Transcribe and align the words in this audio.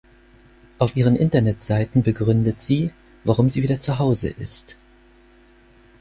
Auf 0.79 0.95
ihren 0.95 1.15
Internetseiten 1.15 2.01
begründet 2.01 2.59
sie, 2.59 2.91
warum 3.23 3.51
sie 3.51 3.61
wieder 3.61 3.79
zu 3.79 3.99
Hause 3.99 4.29
ist. 4.29 4.75